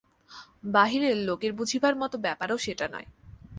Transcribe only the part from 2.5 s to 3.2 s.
সেটা নয়।